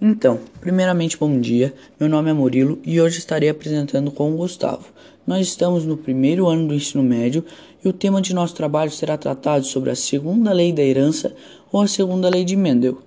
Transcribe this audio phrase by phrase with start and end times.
[0.00, 4.84] Então, primeiramente bom dia, meu nome é Murilo e hoje estarei apresentando com o Gustavo.
[5.26, 7.44] Nós estamos no primeiro ano do ensino médio
[7.84, 11.34] e o tema de nosso trabalho será tratado sobre a segunda lei da herança
[11.72, 12.98] ou a segunda lei de Mendel.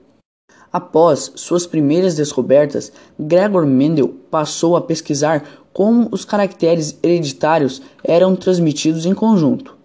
[0.70, 9.06] Após suas primeiras descobertas, Gregor Mendel passou a pesquisar como os caracteres hereditários eram transmitidos
[9.06, 9.78] em conjunto.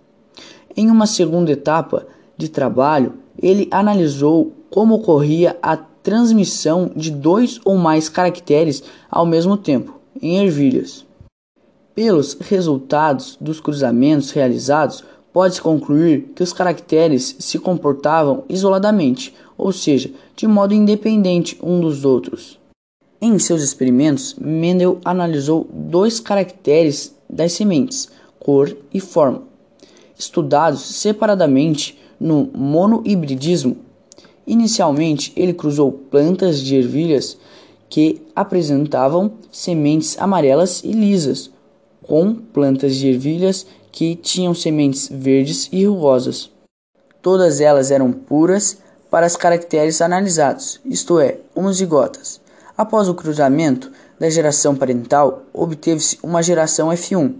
[0.77, 2.04] Em uma segunda etapa
[2.36, 5.77] de trabalho, ele analisou como ocorria a
[6.07, 11.05] transmissão de dois ou mais caracteres ao mesmo tempo, em ervilhas.
[11.96, 20.09] Pelos resultados dos cruzamentos realizados, pode-se concluir que os caracteres se comportavam isoladamente, ou seja,
[20.37, 22.57] de modo independente um dos outros.
[23.20, 29.43] Em seus experimentos, Mendel analisou dois caracteres das sementes, cor e forma,
[30.16, 33.85] estudados separadamente no monohibridismo
[34.46, 37.37] Inicialmente, ele cruzou plantas de ervilhas
[37.88, 41.51] que apresentavam sementes amarelas e lisas,
[42.02, 46.51] com plantas de ervilhas que tinham sementes verdes e rugosas.
[47.23, 48.79] Todas elas eram puras
[49.10, 52.40] para os caracteres analisados, isto é, homozigotas.
[52.76, 57.34] Após o cruzamento da geração parental, obteve-se uma geração F1,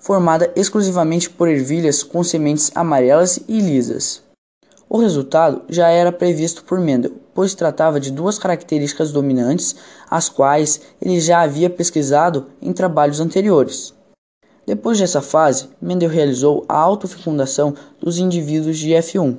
[0.00, 4.23] formada exclusivamente por ervilhas com sementes amarelas e lisas.
[4.88, 9.74] O resultado já era previsto por Mendel, pois tratava de duas características dominantes,
[10.10, 13.94] as quais ele já havia pesquisado em trabalhos anteriores.
[14.66, 19.38] Depois dessa fase, Mendel realizou a autofecundação dos indivíduos de F1.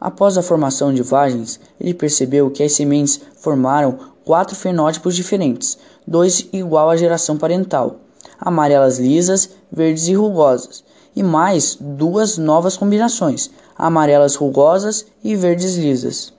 [0.00, 6.48] Após a formação de vagens, ele percebeu que as sementes formaram quatro fenótipos diferentes, dois
[6.52, 8.00] igual à geração parental,
[8.38, 10.84] amarelas lisas, verdes e rugosas,
[11.14, 16.32] e mais duas novas combinações, amarelas rugosas e verdes lisas.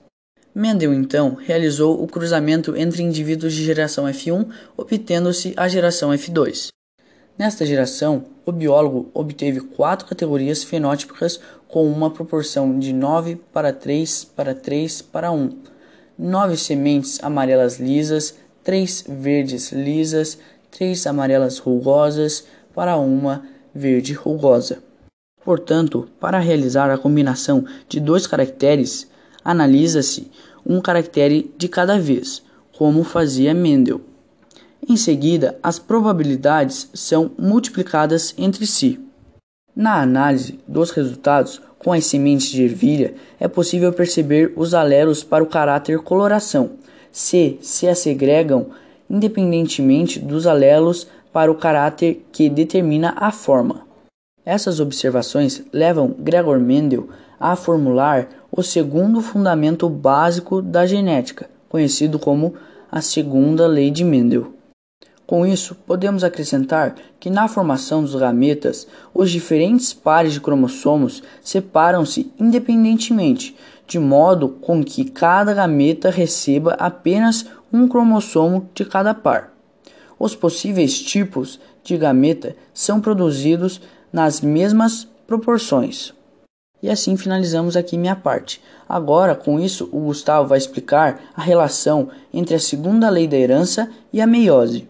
[0.54, 6.68] Mendel então realizou o cruzamento entre indivíduos de geração F1, obtendo-se a geração F2.
[7.38, 11.38] Nesta geração, o biólogo obteve quatro categorias fenótipicas
[11.68, 15.50] com uma proporção de 9 para 3 para 3 para 1.
[16.18, 20.38] Nove sementes amarelas lisas, três verdes lisas,
[20.70, 24.82] três amarelas rugosas para uma verde rugosa.
[25.44, 29.08] Portanto, para realizar a combinação de dois caracteres,
[29.44, 30.30] analisa-se
[30.64, 32.42] um caractere de cada vez,
[32.76, 34.00] como fazia Mendel.
[34.88, 39.00] Em seguida, as probabilidades são multiplicadas entre si.
[39.74, 45.44] Na análise dos resultados com as sementes de ervilha, é possível perceber os alelos para
[45.44, 46.72] o caráter coloração,
[47.12, 48.70] se se segregam
[49.08, 53.86] independentemente dos alelos para o caráter que determina a forma.
[54.44, 57.08] Essas observações levam Gregor Mendel
[57.38, 62.54] a formular o segundo fundamento básico da genética, conhecido como
[62.90, 64.55] a segunda lei de Mendel.
[65.26, 72.32] Com isso, podemos acrescentar que na formação dos gametas, os diferentes pares de cromossomos separam-se
[72.38, 73.56] independentemente,
[73.88, 79.52] de modo com que cada gameta receba apenas um cromossomo de cada par.
[80.16, 83.80] Os possíveis tipos de gameta são produzidos
[84.12, 86.14] nas mesmas proporções.
[86.80, 88.62] E assim finalizamos aqui minha parte.
[88.88, 93.90] Agora, com isso, o Gustavo vai explicar a relação entre a segunda lei da herança
[94.12, 94.88] e a meiose.